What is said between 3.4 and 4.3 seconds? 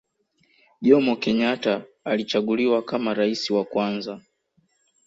wa kwanza